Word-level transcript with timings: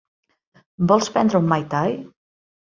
Vols 0.93 1.11
prendre 1.19 1.43
un 1.45 1.53
mai 1.53 1.69
tai? 1.77 1.97